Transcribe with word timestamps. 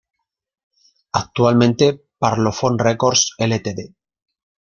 Actualmente 1.11 2.07
Parlophone 2.17 2.79
Records 2.83 3.35
Ltd. 3.37 3.93